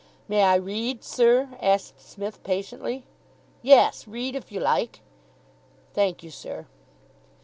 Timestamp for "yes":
3.61-4.07